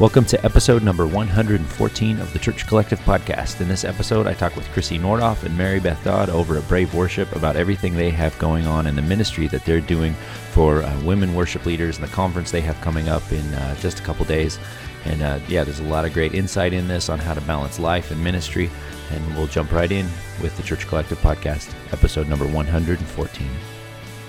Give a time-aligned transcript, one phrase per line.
[0.00, 3.60] Welcome to episode number 114 of the Church Collective podcast.
[3.60, 7.34] In this episode, I talk with Krissy Nordhoff and Maribeth Dodd over at Brave Worship
[7.34, 10.14] about everything they have going on in the ministry that they're doing
[10.52, 13.98] for uh, women worship leaders and the conference they have coming up in uh, just
[13.98, 14.60] a couple days.
[15.04, 17.80] And uh, yeah, there's a lot of great insight in this on how to balance
[17.80, 18.70] life and ministry.
[19.10, 20.06] And we'll jump right in
[20.40, 23.48] with the Church Collective podcast, episode number 114.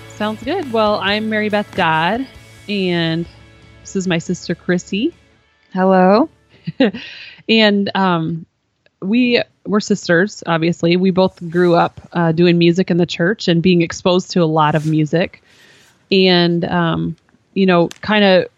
[0.08, 0.72] Sounds good.
[0.72, 2.26] Well, I'm Maribeth Dodd,
[2.68, 3.24] and
[3.82, 5.12] this is my sister Krissy.
[5.72, 6.28] Hello.
[7.48, 8.46] and um,
[9.00, 10.96] we were sisters, obviously.
[10.96, 14.46] We both grew up uh, doing music in the church and being exposed to a
[14.46, 15.42] lot of music.
[16.10, 17.16] And, um,
[17.54, 18.48] you know, kind of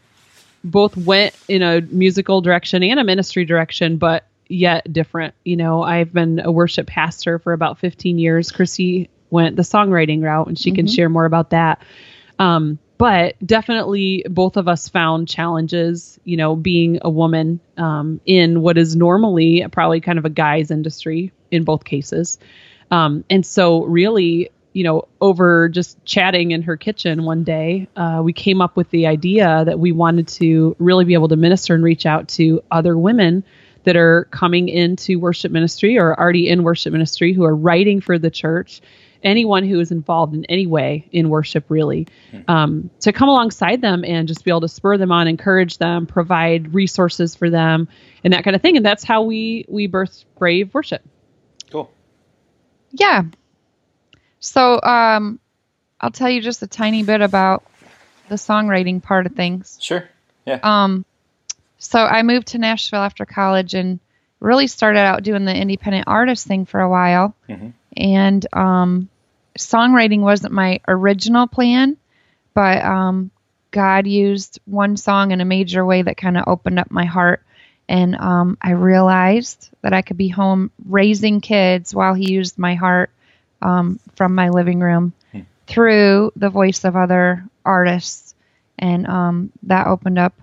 [0.64, 5.34] both went in a musical direction and a ministry direction, but yet different.
[5.44, 8.50] You know, I've been a worship pastor for about 15 years.
[8.50, 10.76] Krissy went the songwriting route, and she mm-hmm.
[10.76, 11.82] can share more about that.
[12.38, 18.62] Um, but definitely both of us found challenges you know being a woman um, in
[18.62, 22.38] what is normally probably kind of a guy's industry in both cases.
[22.92, 28.20] Um, and so really you know over just chatting in her kitchen one day uh,
[28.22, 31.74] we came up with the idea that we wanted to really be able to minister
[31.74, 33.42] and reach out to other women
[33.82, 38.16] that are coming into worship ministry or already in worship ministry who are writing for
[38.16, 38.80] the church
[39.22, 42.40] anyone who is involved in any way in worship, really, hmm.
[42.48, 46.06] um, to come alongside them and just be able to spur them on, encourage them,
[46.06, 47.88] provide resources for them,
[48.24, 48.76] and that kind of thing.
[48.76, 51.02] And that's how we we birth Brave Worship.
[51.70, 51.90] Cool.
[52.90, 53.24] Yeah.
[54.40, 55.38] So um,
[56.00, 57.64] I'll tell you just a tiny bit about
[58.28, 59.78] the songwriting part of things.
[59.80, 60.08] Sure.
[60.44, 60.58] Yeah.
[60.62, 61.04] Um,
[61.78, 64.00] so I moved to Nashville after college and
[64.40, 67.34] really started out doing the independent artist thing for a while.
[67.48, 67.68] Mm-hmm.
[67.96, 69.08] And um,
[69.58, 71.96] songwriting wasn't my original plan,
[72.54, 73.30] but um,
[73.70, 77.42] God used one song in a major way that kind of opened up my heart.
[77.88, 82.74] And um, I realized that I could be home raising kids while He used my
[82.74, 83.10] heart
[83.60, 85.40] um, from my living room hmm.
[85.66, 88.34] through the voice of other artists.
[88.78, 90.34] And um, that opened up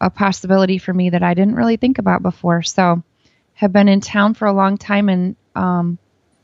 [0.00, 2.62] a possibility for me that I didn't really think about before.
[2.62, 3.02] So,
[3.54, 5.98] have been in town for a long time and um,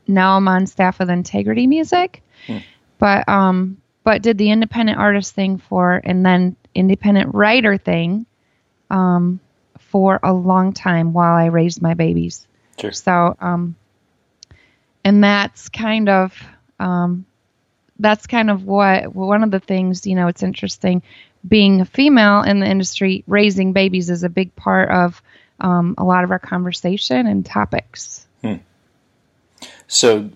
[0.09, 2.57] now I'm on staff with Integrity Music, hmm.
[2.97, 8.25] but um, but did the independent artist thing for and then independent writer thing,
[8.89, 9.39] um,
[9.79, 12.47] for a long time while I raised my babies.
[12.79, 12.91] Sure.
[12.91, 13.75] So um,
[15.03, 16.43] and that's kind of
[16.79, 17.25] um,
[17.99, 21.01] that's kind of what one of the things you know it's interesting
[21.47, 25.21] being a female in the industry raising babies is a big part of
[25.61, 28.55] um, a lot of our conversation and topics hmm.
[29.89, 30.29] So,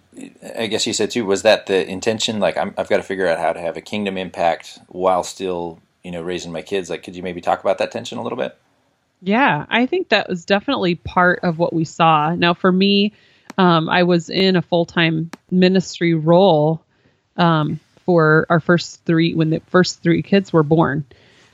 [0.57, 2.39] I guess you said too, was that the intention?
[2.39, 5.79] Like, i have got to figure out how to have a kingdom impact while still,
[6.03, 6.89] you know, raising my kids.
[6.89, 8.57] Like, could you maybe talk about that tension a little bit?
[9.21, 12.33] Yeah, I think that was definitely part of what we saw.
[12.33, 13.13] Now, for me,
[13.59, 16.83] um, I was in a full time ministry role
[17.37, 21.05] um, for our first three when the first three kids were born.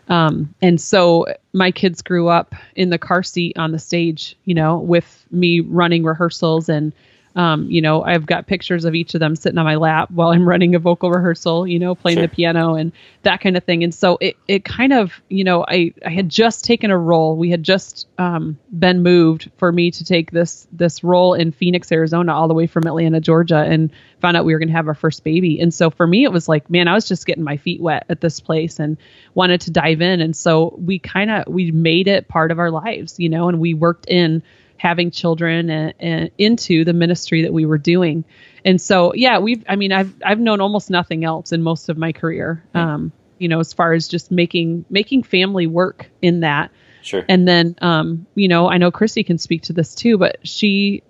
[0.08, 4.56] Um, and so my kids grew up in the car seat on the stage, you
[4.56, 6.94] know, with me running rehearsals and
[7.36, 10.30] um, you know, I've got pictures of each of them sitting on my lap while
[10.30, 12.28] I'm running a vocal rehearsal, you know, playing sure.
[12.28, 12.92] the piano and
[13.22, 13.84] that kind of thing.
[13.84, 17.38] And so it, it kind of, you know, I, I had just taken a role.
[17.38, 21.92] We had just um, been moved for me to take this this role in Phoenix,
[21.92, 23.92] Arizona, all the way from Atlanta, Georgia, and
[24.22, 25.60] found out we were going to have our first baby.
[25.60, 28.06] And so for me, it was like, man, I was just getting my feet wet
[28.10, 28.98] at this place and
[29.34, 30.20] wanted to dive in.
[30.20, 33.60] And so we kind of we made it part of our lives, you know, and
[33.60, 34.42] we worked in
[34.80, 38.24] having children and, and into the ministry that we were doing.
[38.64, 41.98] And so, yeah, we've, I mean, I've, I've known almost nothing else in most of
[41.98, 42.64] my career.
[42.74, 46.72] Um, you know, as far as just making, making family work in that.
[47.02, 47.24] Sure.
[47.28, 51.04] And then, um, you know, I know Krissy can speak to this too, but she,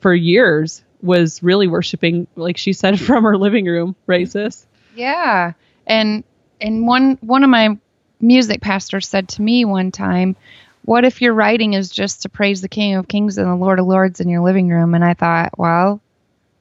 [0.00, 4.66] for years, was really worshiping, like she said, from her living room, right, sis?
[4.94, 5.52] Yeah.
[5.86, 6.24] And,
[6.60, 7.76] and one, one of my
[8.20, 10.36] music pastors said to me one time,
[10.84, 13.78] what if your writing is just to praise the King of Kings and the Lord
[13.78, 14.94] of Lords in your living room?
[14.94, 16.00] And I thought, well,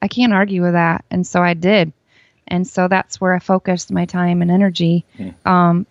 [0.02, 1.06] I can't argue with that.
[1.10, 1.94] And so I did.
[2.48, 5.34] And so that's where I focused my time and energy mm.
[5.46, 5.86] um,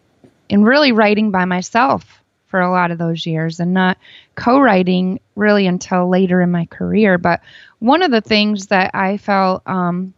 [0.48, 3.98] in really writing by myself for a lot of those years and not
[4.34, 7.18] co writing really until later in my career.
[7.18, 7.42] But
[7.78, 10.14] one of the things that I felt um,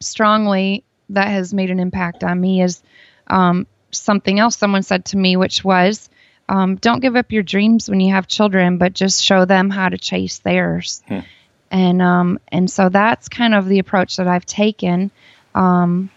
[0.00, 2.82] strongly that has made an impact on me is
[3.28, 6.08] um, something else someone said to me, which was,
[6.52, 9.88] um, don't give up your dreams when you have children, but just show them how
[9.88, 11.02] to chase theirs.
[11.08, 11.20] Hmm.
[11.70, 15.10] And um, and so that's kind of the approach that I've taken.
[15.54, 16.10] Um,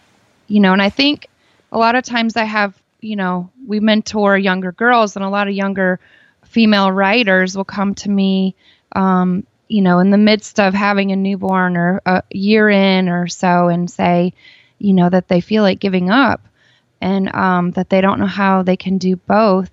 [0.47, 1.27] you know, and I think
[1.71, 5.47] a lot of times I have, you know, we mentor younger girls, and a lot
[5.47, 6.01] of younger
[6.43, 8.55] female writers will come to me,
[8.93, 13.29] um, you know, in the midst of having a newborn or a year in or
[13.29, 14.33] so and say,
[14.79, 16.41] you know, that they feel like giving up
[16.99, 19.71] and um, that they don't know how they can do both.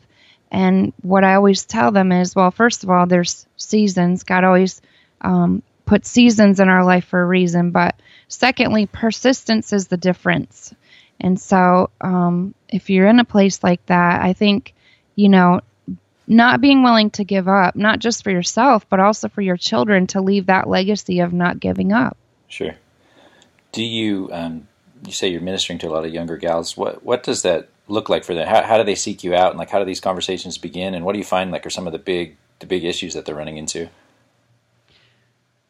[0.53, 4.23] And what I always tell them is, well, first of all, there's seasons.
[4.23, 4.83] God always
[5.23, 7.71] um, puts seasons in our life for a reason.
[7.71, 10.75] But secondly, persistence is the difference.
[11.19, 14.75] And so, um, if you're in a place like that, I think,
[15.17, 15.63] you know,
[16.27, 20.07] not being willing to give up, not just for yourself, but also for your children
[20.09, 22.17] to leave that legacy of not giving up.
[22.49, 22.75] Sure.
[23.73, 24.69] Do you, um,
[25.07, 26.77] you say you're ministering to a lot of younger gals.
[26.77, 28.47] What, what does that look like for them?
[28.47, 30.95] How, how do they seek you out and like, how do these conversations begin?
[30.95, 33.25] And what do you find like are some of the big, the big issues that
[33.25, 33.89] they're running into?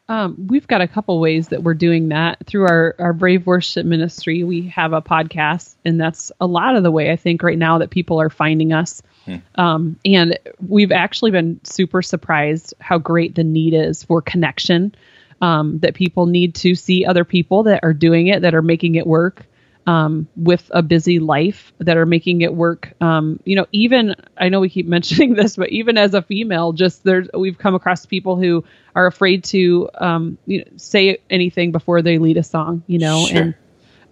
[0.09, 3.87] Um, we've got a couple ways that we're doing that through our, our Brave Worship
[3.87, 4.45] Ministry.
[4.45, 7.79] We have a podcast, and that's a lot of the way I think right now
[7.79, 9.01] that people are finding us.
[9.25, 9.37] Hmm.
[9.55, 14.95] Um, and we've actually been super surprised how great the need is for connection.
[15.41, 18.95] Um, that people need to see other people that are doing it, that are making
[18.95, 19.45] it work
[19.87, 22.93] um, with a busy life that are making it work.
[23.01, 26.73] Um, you know, even I know we keep mentioning this, but even as a female,
[26.73, 28.65] just there's we've come across people who
[28.95, 32.83] are afraid to um, you know, say anything before they lead a song.
[32.87, 33.41] You know, sure.
[33.41, 33.55] and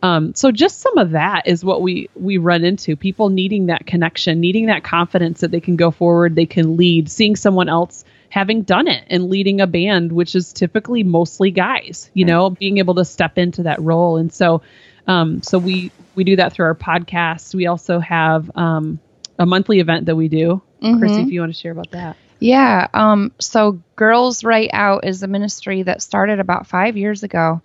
[0.02, 2.96] um, so just some of that is what we we run into.
[2.96, 7.10] People needing that connection, needing that confidence that they can go forward, they can lead,
[7.10, 12.10] seeing someone else having done it and leading a band, which is typically mostly guys.
[12.14, 14.62] You know, being able to step into that role, and so
[15.06, 17.54] um, so we we do that through our podcast.
[17.54, 18.98] We also have um,
[19.38, 20.62] a monthly event that we do.
[20.82, 21.02] Mm-hmm.
[21.02, 22.16] Krissy, if you want to share about that.
[22.40, 22.88] Yeah.
[22.94, 27.60] Um, so Girls Write Out is a ministry that started about five years ago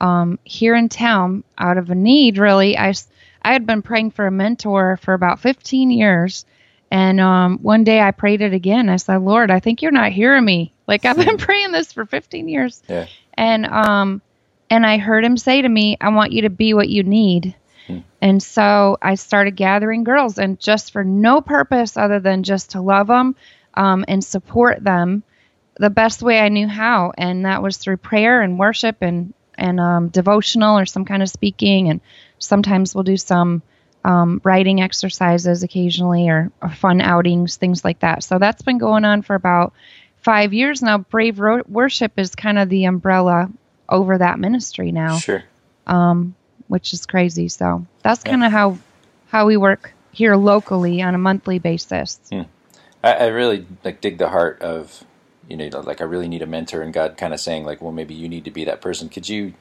[0.00, 2.78] um, here in town out of a need, really.
[2.78, 2.94] I,
[3.42, 6.46] I had been praying for a mentor for about 15 years.
[6.92, 8.88] And um, one day I prayed it again.
[8.88, 10.72] I said, Lord, I think you're not hearing me.
[10.86, 12.82] Like I've been praying this for 15 years.
[12.88, 13.06] Yeah.
[13.34, 14.22] And um,
[14.70, 17.56] and I heard him say to me, I want you to be what you need.
[17.88, 17.98] Hmm.
[18.22, 22.80] And so I started gathering girls, and just for no purpose other than just to
[22.80, 23.34] love them
[23.74, 25.24] um, and support them
[25.74, 27.12] the best way I knew how.
[27.18, 31.28] And that was through prayer and worship and, and um, devotional or some kind of
[31.28, 31.88] speaking.
[31.88, 32.00] And
[32.38, 33.62] sometimes we'll do some
[34.04, 38.24] um, writing exercises occasionally or, or, fun outings, things like that.
[38.24, 39.74] So that's been going on for about
[40.16, 40.98] five years now.
[40.98, 43.50] Brave Ro- Worship is kind of the umbrella
[43.90, 45.18] over that ministry now.
[45.18, 45.44] Sure.
[45.86, 46.34] Um,
[46.68, 47.48] which is crazy.
[47.48, 48.78] So that's kind of how
[49.28, 52.20] how we work here locally on a monthly basis.
[52.30, 52.42] Hmm.
[53.02, 55.04] I, I, really like dig the heart of
[55.48, 57.92] you know like I really need a mentor and God kind of saying like well
[57.92, 59.08] maybe you need to be that person.
[59.08, 59.54] Could you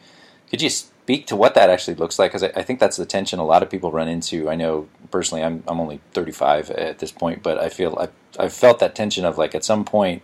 [0.49, 2.31] could you speak to what that actually looks like?
[2.31, 4.49] Because I, I, think that's the tension a lot of people run into.
[4.49, 8.09] I know personally I'm I'm only 35 at this point, but I feel I
[8.41, 10.21] I've felt that tension of like at some point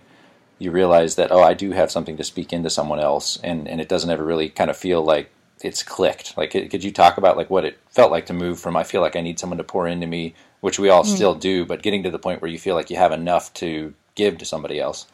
[0.58, 3.82] you realize that oh I do have something to speak into someone else and and
[3.82, 5.30] it doesn't ever really kind of feel like
[5.62, 6.38] it's clicked.
[6.38, 9.02] Like could you talk about like what it felt like to move from I feel
[9.02, 11.14] like I need someone to pour into me which we all mm.
[11.14, 13.94] still do but getting to the point where you feel like you have enough to
[14.16, 15.08] give to somebody else.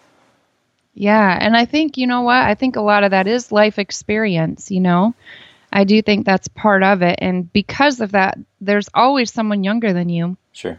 [0.94, 3.80] Yeah and I think you know what I think a lot of that is life
[3.80, 5.14] experience you know?
[5.74, 9.94] I do think that's part of it and because of that there's always someone younger
[9.94, 10.38] than you.
[10.52, 10.78] Sure.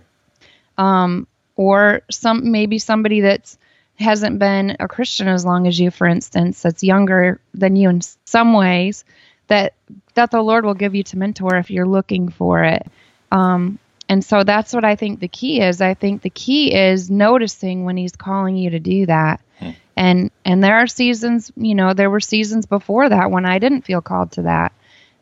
[0.78, 1.26] Um
[1.56, 3.58] or some maybe somebody that's
[4.02, 8.00] hasn't been a Christian as long as you, for instance, that's younger than you in
[8.24, 9.04] some ways,
[9.48, 9.74] that
[10.14, 12.86] that the Lord will give you to mentor if you're looking for it.
[13.30, 13.78] Um,
[14.08, 15.80] and so that's what I think the key is.
[15.80, 19.40] I think the key is noticing when He's calling you to do that.
[19.58, 19.70] Hmm.
[19.96, 23.82] And and there are seasons, you know, there were seasons before that when I didn't
[23.82, 24.72] feel called to that.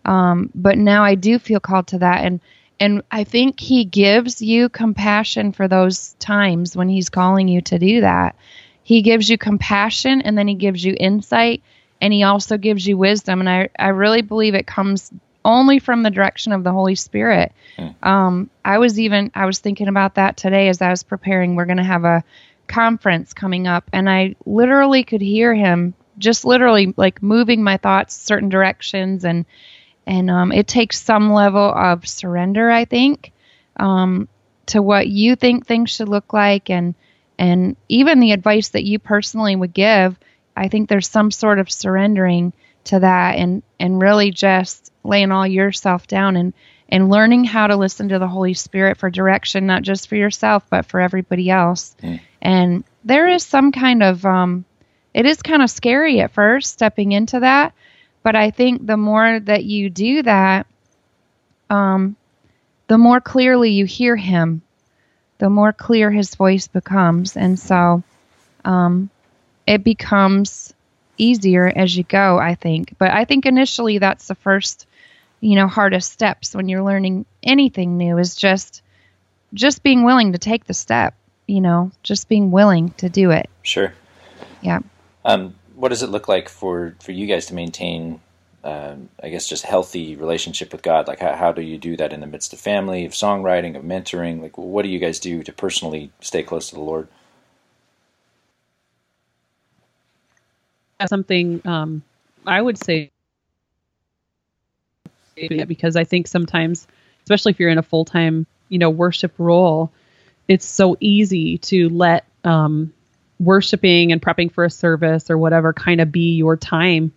[0.05, 2.41] Um, but now I do feel called to that, and
[2.81, 7.79] and I think He gives you compassion for those times when He's calling you to
[7.79, 8.35] do that.
[8.83, 11.63] He gives you compassion and then he gives you insight
[12.01, 13.41] and he also gives you wisdom.
[13.41, 15.13] And I, I really believe it comes
[15.45, 17.53] only from the direction of the Holy Spirit.
[17.79, 18.07] Mm.
[18.07, 21.55] Um, I was even I was thinking about that today as I was preparing.
[21.55, 22.25] We're going to have a
[22.67, 28.15] conference coming up, and I literally could hear him just literally like moving my thoughts
[28.15, 29.47] certain directions, and
[30.07, 33.33] and um, it takes some level of surrender, I think,
[33.77, 34.29] um,
[34.67, 36.95] to what you think things should look like, and
[37.41, 40.17] and even the advice that you personally would give
[40.57, 42.53] i think there's some sort of surrendering
[42.85, 46.53] to that and and really just laying all yourself down and
[46.89, 50.65] and learning how to listen to the holy spirit for direction not just for yourself
[50.71, 52.21] but for everybody else mm.
[52.41, 54.65] and there is some kind of um
[55.15, 57.75] it is kind of scary at first stepping into that
[58.23, 60.67] but i think the more that you do that
[61.71, 62.17] um
[62.89, 64.63] the more clearly you hear him
[65.41, 67.37] the more clear his voice becomes.
[67.37, 68.05] And so
[68.65, 69.11] um,
[69.67, 70.73] it becomes
[71.17, 72.95] easier as you go, I think.
[72.99, 74.87] But I think initially that's the first,
[75.41, 78.83] you know, hardest steps when you're learning anything new is just
[79.53, 81.15] just being willing to take the step,
[81.47, 83.49] you know, just being willing to do it.
[83.63, 83.93] Sure.
[84.61, 84.81] Yeah.
[85.25, 88.21] Um, what does it look like for, for you guys to maintain
[88.63, 91.09] um, I guess just healthy relationship with God?
[91.09, 93.83] Like how, how do you do that in the midst of family, of songwriting, of
[93.83, 94.41] mentoring?
[94.43, 97.09] Like what do you guys do to personally stay close to the Lord?
[101.07, 102.03] Something um,
[102.47, 103.11] I would say
[105.35, 106.87] because I think sometimes,
[107.23, 109.91] especially if you're in a full time, you know, worship role,
[110.49, 112.93] it's so easy to let um,
[113.39, 117.13] worshiping and prepping for a service or whatever kind of be your time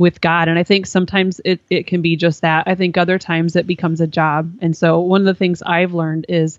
[0.00, 0.48] with God.
[0.48, 2.66] And I think sometimes it, it can be just that.
[2.66, 4.50] I think other times it becomes a job.
[4.62, 6.58] And so one of the things I've learned is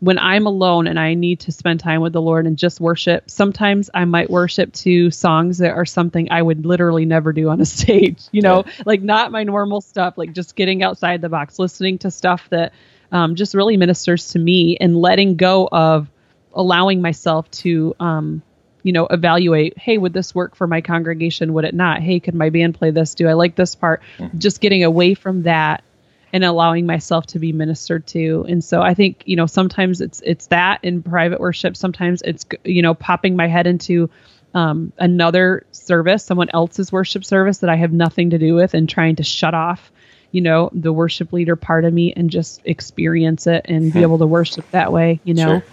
[0.00, 3.30] when I'm alone and I need to spend time with the Lord and just worship,
[3.30, 7.62] sometimes I might worship to songs that are something I would literally never do on
[7.62, 8.72] a stage, you know, yeah.
[8.84, 12.74] like not my normal stuff, like just getting outside the box, listening to stuff that
[13.10, 16.10] um, just really ministers to me and letting go of
[16.52, 18.42] allowing myself to um,
[18.82, 21.52] you know, evaluate, hey, would this work for my congregation?
[21.54, 22.00] Would it not?
[22.00, 23.14] Hey, could my band play this?
[23.14, 24.02] Do I like this part?
[24.18, 24.38] Mm-hmm.
[24.38, 25.84] Just getting away from that
[26.32, 28.44] and allowing myself to be ministered to.
[28.48, 32.46] And so I think, you know, sometimes it's it's that in private worship, sometimes it's
[32.64, 34.10] you know, popping my head into
[34.54, 38.88] um, another service, someone else's worship service that I have nothing to do with and
[38.88, 39.92] trying to shut off,
[40.30, 44.02] you know, the worship leader part of me and just experience it and be hmm.
[44.02, 45.60] able to worship that way, you know.
[45.60, 45.64] Sure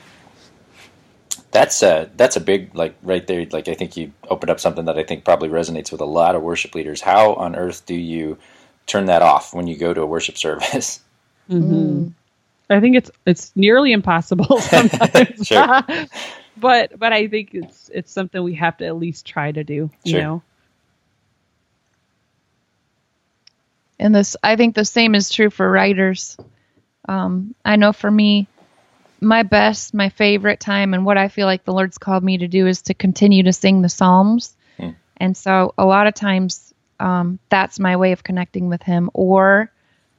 [1.52, 4.86] that's a that's a big like right there like i think you opened up something
[4.86, 7.96] that i think probably resonates with a lot of worship leaders how on earth do
[7.96, 8.38] you
[8.86, 11.02] turn that off when you go to a worship service
[11.50, 12.08] mm-hmm.
[12.70, 15.82] i think it's it's nearly impossible sometimes sure.
[16.58, 19.90] but but i think it's it's something we have to at least try to do
[20.04, 20.22] you sure.
[20.22, 20.44] know
[23.98, 26.38] and this i think the same is true for writers
[27.08, 28.48] um, i know for me
[29.22, 32.48] my best, my favorite time, and what I feel like the Lord's called me to
[32.48, 34.56] do is to continue to sing the Psalms.
[34.78, 34.92] Hmm.
[35.18, 39.72] And so a lot of times um, that's my way of connecting with Him, or,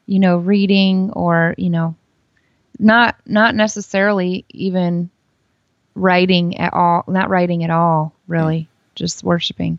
[0.06, 1.94] you know, reading, or, you know,
[2.78, 5.10] not not necessarily even
[5.94, 8.68] writing at all, not writing at all, really, hmm.
[8.94, 9.78] just worshiping.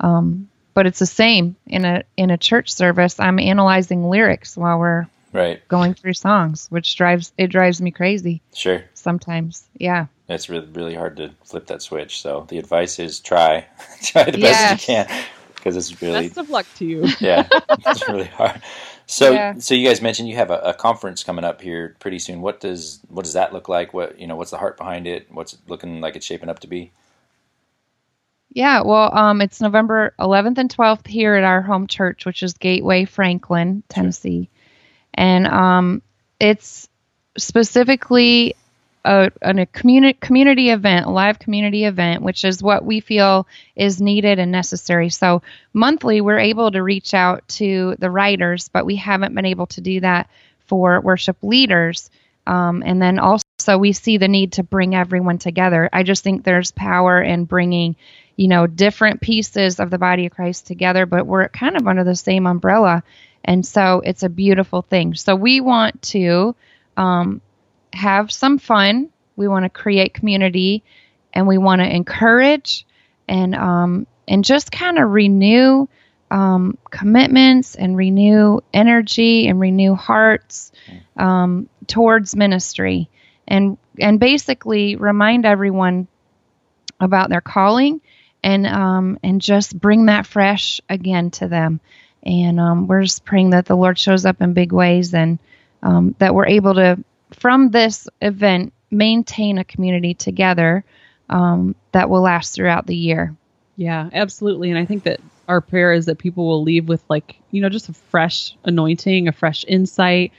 [0.00, 3.18] Um, but it's the same in a in a church service.
[3.18, 5.66] I'm analyzing lyrics while we're right.
[5.68, 8.42] going through songs which drives it drives me crazy.
[8.54, 8.82] Sure.
[8.94, 10.06] Sometimes yeah.
[10.28, 13.66] It's really really hard to flip that switch so the advice is try.
[14.02, 14.52] Try the yes.
[14.52, 17.06] best you can because it's really best of luck to you.
[17.20, 17.48] Yeah
[17.86, 18.60] it's really hard.
[19.06, 19.58] So yeah.
[19.58, 22.40] so you guys mentioned you have a, a, conference coming up here pretty soon.
[22.40, 23.94] What does what does that look like?
[23.94, 25.28] What you know what's the heart behind it?
[25.30, 26.92] What's it looking like it's shaping up to be?
[28.52, 32.54] Yeah, well, um, it's November 11th and 12th here at our home church, which is
[32.54, 34.48] Gateway Franklin, Tennessee
[35.16, 36.02] and um,
[36.38, 36.88] it's
[37.38, 38.54] specifically
[39.04, 44.00] a, a community community event, a live community event, which is what we feel is
[44.00, 45.10] needed and necessary.
[45.10, 45.42] So
[45.72, 49.80] monthly, we're able to reach out to the writers, but we haven't been able to
[49.80, 50.28] do that
[50.66, 52.10] for worship leaders.
[52.46, 55.88] Um, and then also, we see the need to bring everyone together.
[55.92, 57.96] I just think there's power in bringing,
[58.36, 62.04] you know, different pieces of the body of Christ together, but we're kind of under
[62.04, 63.02] the same umbrella.
[63.46, 65.14] And so it's a beautiful thing.
[65.14, 66.56] So we want to
[66.96, 67.40] um,
[67.92, 69.10] have some fun.
[69.36, 70.82] We want to create community,
[71.32, 72.86] and we want to encourage
[73.28, 75.86] and um, and just kind of renew
[76.30, 80.72] um, commitments and renew energy and renew hearts
[81.16, 83.08] um, towards ministry,
[83.46, 86.08] and and basically remind everyone
[86.98, 88.00] about their calling
[88.42, 91.80] and um, and just bring that fresh again to them.
[92.26, 95.38] And um, we're just praying that the Lord shows up in big ways and
[95.82, 96.98] um, that we're able to,
[97.30, 100.84] from this event, maintain a community together
[101.30, 103.36] um, that will last throughout the year.
[103.76, 104.70] Yeah, absolutely.
[104.70, 107.68] And I think that our prayer is that people will leave with, like, you know,
[107.68, 110.32] just a fresh anointing, a fresh insight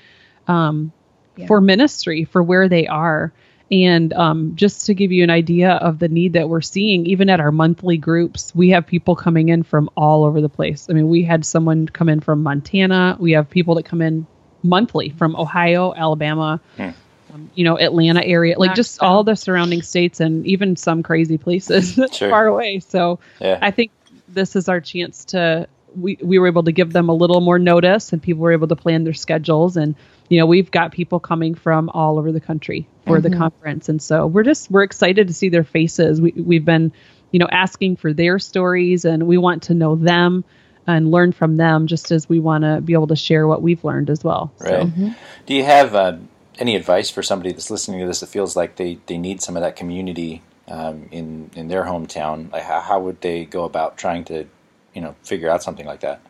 [0.48, 0.91] um,
[1.38, 1.48] yeah.
[1.48, 3.32] for ministry, for where they are.
[3.69, 7.29] And um, just to give you an idea of the need that we're seeing, even
[7.29, 10.88] at our monthly groups, we have people coming in from all over the place.
[10.89, 13.17] I mean, we had someone come in from Montana.
[13.19, 14.25] We have people that come in
[14.63, 16.89] monthly from Ohio, Alabama, hmm.
[17.33, 21.38] um, you know, Atlanta area, like just all the surrounding states and even some crazy
[21.38, 22.29] places sure.
[22.29, 22.79] far away.
[22.79, 23.59] So yeah.
[23.62, 23.91] I think
[24.29, 25.67] this is our chance to
[25.98, 28.68] we we were able to give them a little more notice, and people were able
[28.68, 29.77] to plan their schedules.
[29.77, 29.96] And
[30.30, 33.30] you know, we've got people coming from all over the country for mm-hmm.
[33.30, 36.22] the conference, and so we're just we're excited to see their faces.
[36.22, 36.92] We we've been
[37.32, 40.44] you know asking for their stories, and we want to know them
[40.88, 43.84] and learn from them, just as we want to be able to share what we've
[43.84, 44.54] learned as well.
[44.60, 44.70] Right.
[44.70, 45.10] So, mm-hmm.
[45.46, 46.18] Do you have uh,
[46.58, 49.58] any advice for somebody that's listening to this that feels like they, they need some
[49.58, 52.51] of that community um, in in their hometown?
[52.51, 54.46] Like how, how would they go about trying to,
[54.94, 56.22] you know, figure out something like that?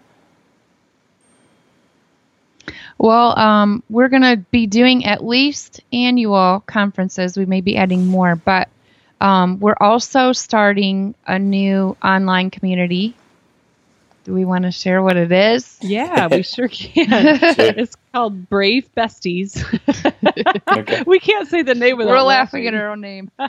[2.98, 7.38] Well, um, we're going to be doing at least annual conferences.
[7.38, 8.70] We may be adding more, but
[9.22, 13.16] um, we're also starting a new online community
[14.28, 15.78] do we want to share what it is?
[15.80, 17.08] Yeah, we sure can.
[17.08, 19.64] It's called Brave Besties.
[20.78, 21.04] okay.
[21.08, 22.10] We can't say the name of it.
[22.10, 23.32] We're laughing, laughing at our own name.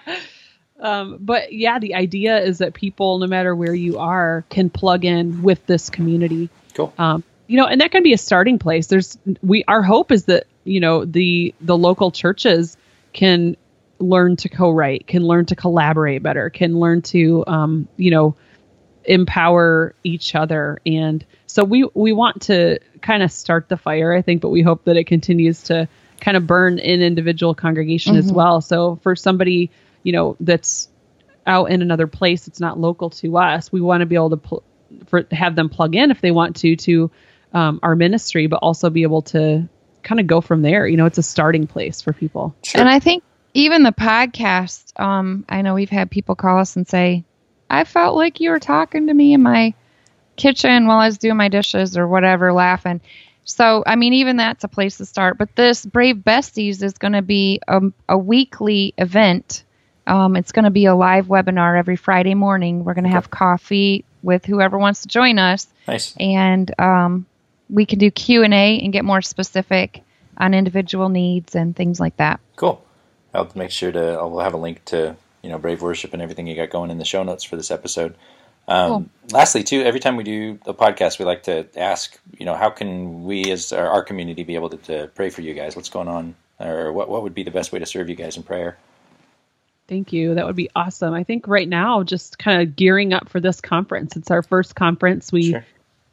[0.80, 5.04] Um, but yeah, the idea is that people, no matter where you are, can plug
[5.04, 6.50] in with this community.
[6.74, 6.92] Cool.
[6.98, 8.86] Um, you know, and that can be a starting place.
[8.86, 12.76] There's we our hope is that you know the the local churches
[13.12, 13.56] can
[13.98, 18.36] learn to co-write, can learn to collaborate better, can learn to um, you know
[19.08, 24.20] empower each other and so we we want to kind of start the fire i
[24.20, 25.88] think but we hope that it continues to
[26.20, 28.26] kind of burn in individual congregation mm-hmm.
[28.26, 29.70] as well so for somebody
[30.02, 30.88] you know that's
[31.46, 34.36] out in another place it's not local to us we want to be able to
[34.36, 34.62] pl-
[35.06, 37.10] for have them plug in if they want to to
[37.54, 39.66] um, our ministry but also be able to
[40.02, 42.80] kind of go from there you know it's a starting place for people sure.
[42.80, 43.22] and i think
[43.54, 47.24] even the podcast um, i know we've had people call us and say
[47.70, 49.74] I felt like you were talking to me in my
[50.36, 53.00] kitchen while I was doing my dishes or whatever, laughing.
[53.44, 55.38] So, I mean, even that's a place to start.
[55.38, 59.64] But this Brave Besties is going to be a, a, weekly event.
[60.08, 62.84] Um, it's going to be a live webinar every Friday morning.
[62.84, 65.66] We're going to have coffee with whoever wants to join us.
[65.86, 66.14] Nice.
[66.18, 67.26] And um,
[67.68, 70.02] we can do Q and A and get more specific
[70.38, 72.40] on individual needs and things like that.
[72.56, 72.82] Cool.
[73.34, 74.12] I'll make sure to.
[74.12, 76.98] I'll have a link to you know Brave Worship and everything you got going in
[76.98, 78.14] the show notes for this episode.
[78.66, 79.06] Um, cool.
[79.32, 82.70] Lastly, too, every time we do a podcast, we like to ask, you know, how
[82.70, 85.74] can we as our, our community be able to, to, pray for you guys?
[85.76, 88.36] What's going on, or what what would be the best way to serve you guys
[88.36, 88.78] in prayer?
[89.88, 90.34] Thank you.
[90.34, 91.14] That would be awesome.
[91.14, 94.16] I think right now, just kind of gearing up for this conference.
[94.16, 95.32] It's our first conference.
[95.32, 95.64] We, sure.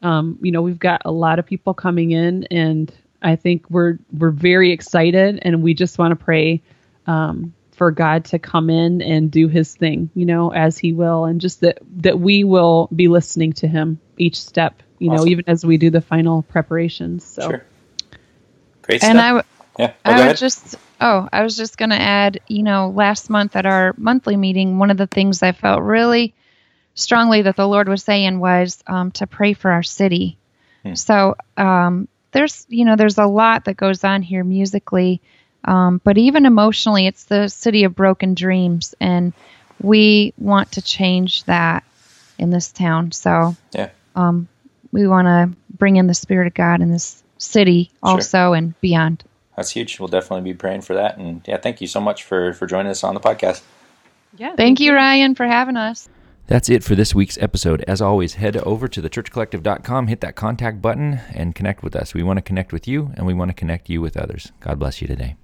[0.02, 4.00] um, you know, we've got a lot of people coming in, and I think we're
[4.18, 6.62] we're very excited, and we just want to pray
[7.06, 11.26] um, for God to come in and do his thing, you know, as he will
[11.26, 15.26] and just that that we will be listening to him each step, you awesome.
[15.26, 17.26] know, even as we do the final preparations.
[17.26, 17.66] So sure.
[18.84, 19.46] Great and stuff.
[19.78, 19.94] I, yeah.
[20.06, 23.56] Oh, I would just oh, I was just going to add, you know, last month
[23.56, 26.34] at our monthly meeting, one of the things I felt really
[26.94, 30.38] strongly that the Lord was saying was um, to pray for our city.
[30.84, 30.96] Hmm.
[30.96, 35.22] So um, there's, you know, there's a lot that goes on here musically
[35.66, 39.34] um, but even emotionally, it's the city of broken dreams, and
[39.82, 41.84] we want to change that
[42.38, 43.12] in this town.
[43.12, 44.48] So, yeah, um,
[44.92, 48.56] we want to bring in the Spirit of God in this city also sure.
[48.56, 49.24] and beyond.
[49.56, 50.00] That's huge.
[50.00, 51.18] We'll definitely be praying for that.
[51.18, 53.62] And yeah, thank you so much for for joining us on the podcast.
[54.38, 56.10] Yeah, thank, thank you, Ryan, for having us.
[56.48, 57.84] That's it for this week's episode.
[57.88, 62.14] As always, head over to thechurchcollective.com, hit that contact button, and connect with us.
[62.14, 64.52] We want to connect with you, and we want to connect you with others.
[64.60, 65.38] God bless you today.